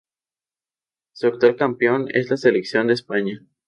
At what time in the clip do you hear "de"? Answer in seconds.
2.87-2.93